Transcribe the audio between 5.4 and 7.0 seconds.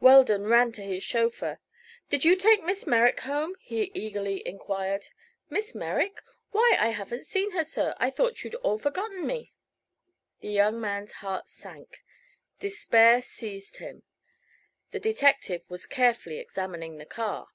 "Miss Merrick? Why, I